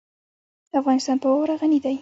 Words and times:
افغانستان 0.79 1.17
په 1.23 1.27
واوره 1.31 1.55
غني 1.61 1.79
دی. 1.83 1.89